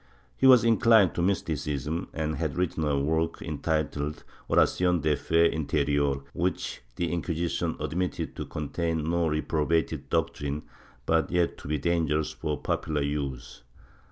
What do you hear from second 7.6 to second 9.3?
admitted to contain no